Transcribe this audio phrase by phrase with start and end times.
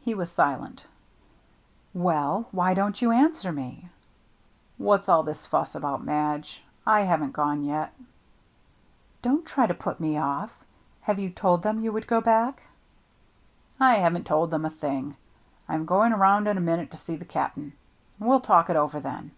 [0.00, 0.84] He was silent."
[1.92, 3.88] Well, why don't you answer me?
[4.30, 6.62] '* "What's all this fuss about, Madge?
[6.86, 7.92] I haven't gone yet.""
[9.22, 10.50] Don't try to put me ofF.
[11.00, 12.62] Have you told them you would go back?"
[13.90, 15.16] "I haven't told 'em a thing.
[15.68, 17.72] I'm going around in a minute to see the Cap'n,
[18.20, 19.32] and we'll talk it over then."